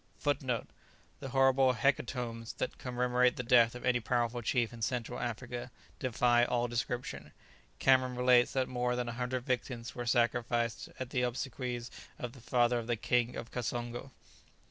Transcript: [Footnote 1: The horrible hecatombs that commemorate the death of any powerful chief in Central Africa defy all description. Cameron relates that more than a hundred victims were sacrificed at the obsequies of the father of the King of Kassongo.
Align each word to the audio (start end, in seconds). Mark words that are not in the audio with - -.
[Footnote 0.17 0.61
1: 0.65 0.67
The 1.19 1.29
horrible 1.29 1.73
hecatombs 1.73 2.53
that 2.53 2.79
commemorate 2.79 3.35
the 3.35 3.43
death 3.43 3.75
of 3.75 3.85
any 3.85 3.99
powerful 3.99 4.41
chief 4.41 4.73
in 4.73 4.81
Central 4.81 5.19
Africa 5.19 5.69
defy 5.99 6.43
all 6.43 6.67
description. 6.67 7.31
Cameron 7.77 8.15
relates 8.15 8.51
that 8.53 8.67
more 8.67 8.95
than 8.95 9.07
a 9.09 9.13
hundred 9.13 9.45
victims 9.45 9.93
were 9.93 10.07
sacrificed 10.07 10.89
at 10.99 11.11
the 11.11 11.21
obsequies 11.21 11.91
of 12.17 12.31
the 12.33 12.41
father 12.41 12.79
of 12.79 12.87
the 12.87 12.95
King 12.97 13.35
of 13.35 13.51
Kassongo. 13.51 14.09